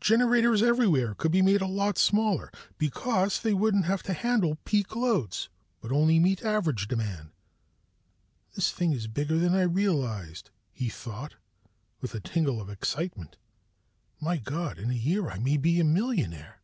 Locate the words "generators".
0.00-0.60